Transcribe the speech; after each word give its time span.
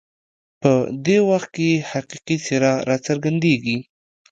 په 0.61 0.71
دې 1.05 1.17
وخت 1.29 1.49
کې 1.55 1.65
یې 1.73 1.85
حقیقي 1.91 2.37
څېره 2.45 2.71
راڅرګندېږي. 2.87 3.77